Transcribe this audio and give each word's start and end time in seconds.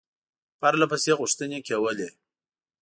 پرله 0.59 0.85
پسې 0.91 1.11
غوښتني 1.19 1.59
کولې. 1.67 2.09